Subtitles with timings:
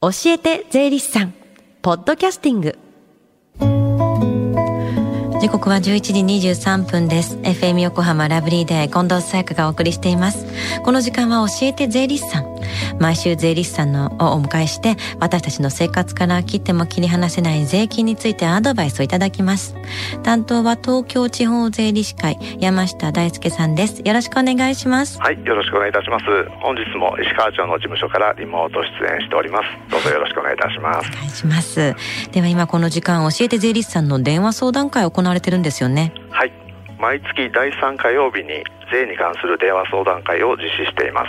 [0.00, 1.34] 教えて税理士さん。
[1.82, 2.78] ポッドキャスティング。
[5.40, 7.36] 時刻は11時23分です。
[7.38, 10.46] FM 横浜ラブリーデー近藤沙耶香がお送りしています。
[10.84, 12.57] この時間は教えて税理士さん。
[12.98, 19.74] 毎週税理士さんのをお迎えして私たちの生活から切っても切り離せない税金についてアドバイスをいただきます。
[20.22, 24.02] 担当は東京地方税理士会山下大輔さんです。
[24.04, 26.24] よろしくお願いしますはいよろしくお願いいたします。
[26.60, 29.90] 本日も石川町の事務所からリモート出演しております。
[29.90, 31.10] どうぞよろしくお願いいたします。
[31.10, 31.94] お願いします。
[32.32, 36.12] では今この時間教えて税理士さんの電話相談会を行われてるんですよね。
[36.30, 36.52] はい。
[36.98, 41.28] 毎月第3火曜日に税に関する電話相談会を実施しています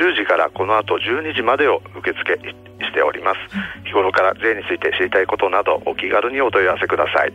[0.00, 2.38] 10時からこの後12時までを受付
[2.80, 3.40] しております。
[3.84, 7.34] 日頃から税について知りたいことなどお気軽にお問い合わせください。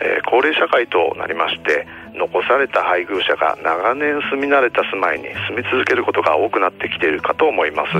[0.00, 7.92] えー、高齢社会となりまして残された配偶者が長年住み慣れた住まいに住み続けることが多くなってきているかと思います。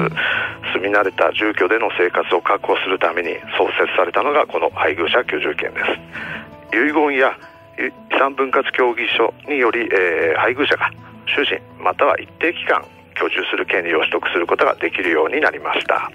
[0.75, 6.77] 住み慣れた住居での生活を確保するために創設されたのがこの配偶者居住権です。
[6.77, 7.37] 遺言や
[7.79, 10.91] 遺産分割協議書により、えー、配偶者が
[11.35, 16.11] 終身または一定期間居住する権利を取得することができるようになりました。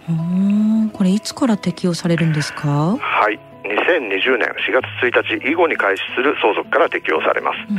[0.93, 2.97] これいつから適用されるんですか？
[2.99, 7.77] はい2020年4月1日以後に開始する相続から適用されます、うん、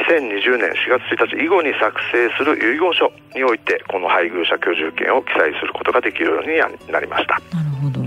[0.00, 7.40] 2020年4月1日以後に作成する遺言書においてこの配偶者居住権を記載することができるようになりました。
[7.54, 8.05] なるほど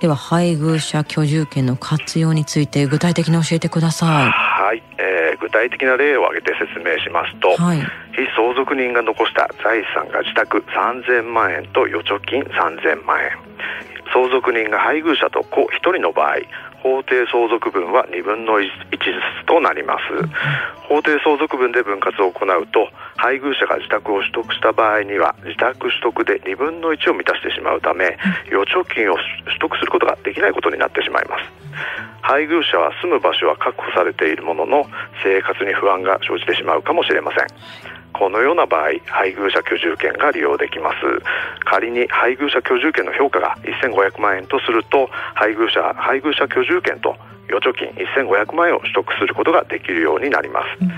[0.00, 4.30] では配偶者居住権の活用について具体的に教えてください。
[4.30, 7.86] はい、えー、具体的な例を挙げて説明しますと、はい、非
[8.36, 13.30] 相続人が残した財産が自宅3000万円と預貯金3000万円。
[14.12, 16.36] 相続人が配偶者と子1人の場合
[16.86, 18.70] 法定相続分は2分の1ず
[19.42, 20.14] つとなります。
[20.86, 28.16] 法定相続分で分割を行うと配偶者が自宅を取得した場合には自宅取得で2分の1を満たしてしまうため
[28.46, 31.66] 預貯金を取得することができないことになってしまいます。
[32.22, 34.86] 配偶者は住む場所は確保されているものの
[35.22, 40.96] 生活に不安が生じてしまうかもしれませんこのような場合配偶者居住権が利用できます。
[41.64, 47.14] 仮に配偶者居住権の評価が1500万円とすると配偶者配偶者居住権と
[47.48, 50.90] 預貯金1500万円を取得することができるようになります、うん、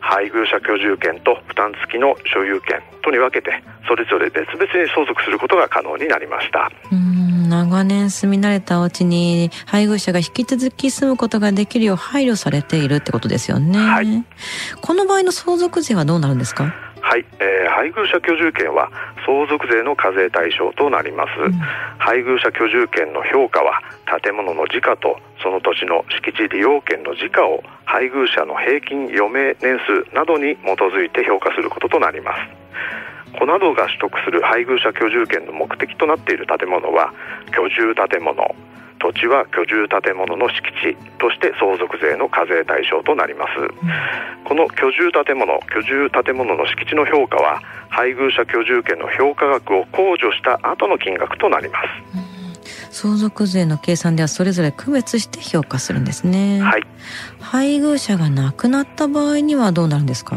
[0.00, 6.70] 配偶者居住権と負担付きの所有権とに分けてそれぞれ別々に相続することが可能になりました
[7.52, 14.06] 長年住み慣れたお家に配偶者が引き続き住むことができるよう配慮されているってことですよね、はい、
[14.80, 16.72] この場合の相続税はどうなるんですか？
[17.02, 18.90] はい、えー、配偶者居住権は
[19.26, 21.52] 相続税の課税対象となります、うん、
[21.98, 23.82] 配偶者居住権の評価は
[24.22, 32.40] 建物の時価とその土地の敷地利用権の時価を配偶者の平均余命年数などに基づいて評価することとなります
[33.32, 37.12] 子などが取得する配偶者居住権の目的となっている建物は
[37.56, 38.54] 居住建物
[38.98, 43.70] 土地は居住建物の敷地として相続税の課税対象となります、うん、
[44.44, 52.32] この居住建物居住建物の敷地の評価は配偶者居住権の評価額を控除した後の金額となります、うん
[52.92, 56.60] 相続税の計算ではそれぞれ区別して評価するんですね。
[56.60, 56.82] はい。
[57.40, 60.36] 配偶者が亡くなった場合にはどうなるんですか？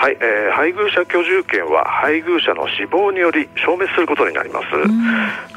[0.00, 4.66] はい、えー、配偶者居住権は配偶者の死亡により消滅することになります、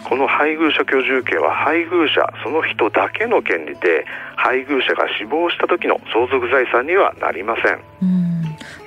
[0.03, 4.05] この配偶者居住権は配偶者その人だけの権利で
[4.35, 7.79] 配偶者が死亡した時の相続財産にはなりません。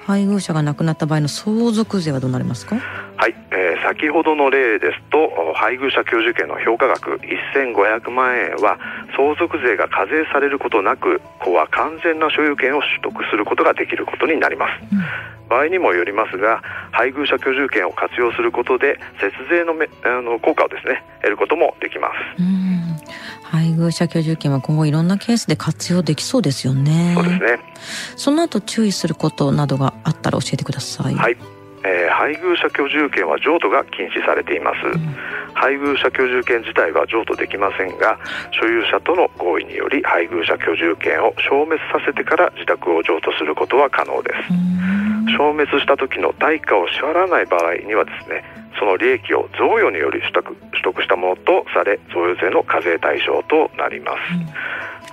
[0.04, 2.76] 配偶者が亡くなった場合の相続税はどうなりますか？
[3.16, 7.18] はい、えー、先ほどの例ですと配偶者居住権の評価額
[7.54, 8.78] 1500万円は
[9.16, 14.98] 相続税が課税されることなく子は完全な所有権を取得することができることになります、うん
[15.48, 16.62] 場合にもよりますが
[16.92, 22.96] 配偶者居住権を活用することで節税のめあの効果をですね得ることもできます。
[23.42, 27.14] 配偶者居住権は今後いろんなケースで活用できそうですよね。
[27.14, 27.58] そうですね。
[28.16, 31.14] その後注意することなどがあったら教えてください。
[31.14, 31.36] はい、
[31.84, 35.16] えー、配偶者居住権は譲渡が禁止されています、うん。
[35.54, 38.18] 配偶者居住権自体は譲渡できませんが
[38.50, 44.75] 所有者との合意により配偶者居住権を消滅させてから自宅を譲渡することは可能です
[45.26, 48.44] 消滅した時の代価を支払わない場合にはですね
[48.78, 54.46] その利益を贈与により取得取得したものとされ贈与税の課税対象となります、うん。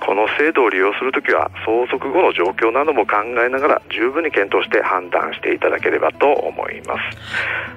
[0.04, 7.16] この制度を利用するときは相続後の状況なども考えながら十分に検討して判断していただければと思います。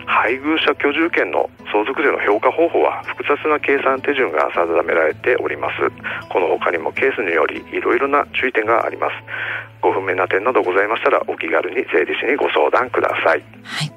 [0.06, 5.76] 配偶者居住権の相続税の評価方法は複雑な計算手順が定められております。
[6.30, 9.14] この他にもケースによりいろいろな注意点があります。
[9.82, 13.97] ご不明な点などございましたらお気軽に税理士にご相談ください、はい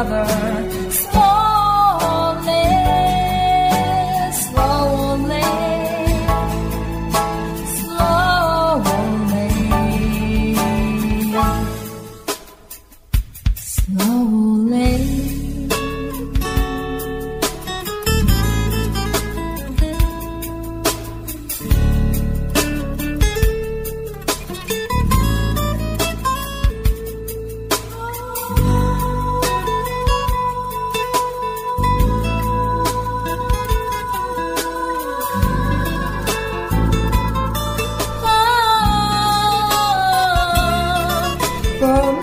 [0.00, 0.67] another.
[41.78, 42.17] from